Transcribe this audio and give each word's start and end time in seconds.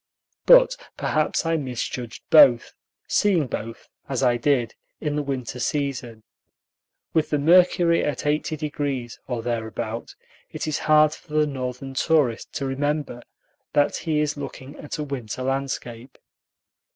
But 0.47 0.75
perhaps 0.97 1.45
I 1.45 1.57
misjudged 1.57 2.23
both, 2.31 2.73
seeing 3.07 3.45
both, 3.45 3.87
as 4.09 4.23
I 4.23 4.35
did, 4.35 4.73
in 4.99 5.15
the 5.15 5.21
winter 5.21 5.59
season. 5.59 6.23
With 7.13 7.29
the 7.29 7.37
mercury 7.37 8.03
at 8.03 8.21
80°, 8.21 9.19
or 9.27 9.43
thereabout, 9.43 10.15
it 10.49 10.65
is 10.65 10.79
hard 10.89 11.13
for 11.13 11.33
the 11.35 11.45
Northern 11.45 11.93
tourist 11.93 12.51
to 12.53 12.65
remember 12.65 13.21
that 13.73 13.97
he 13.97 14.21
is 14.21 14.35
looking 14.37 14.75
at 14.79 14.97
a 14.97 15.03
winter 15.03 15.43
landscape. 15.43 16.17